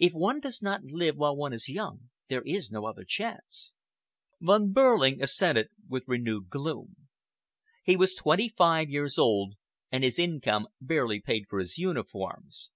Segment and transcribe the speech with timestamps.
[0.00, 3.72] If one does not live while one is young, there is no other chance."
[4.40, 7.06] Von Behrling assented with renewed gloom.
[7.84, 9.54] He was twenty five years old,
[9.92, 12.72] and his income barely paid for his uniforms.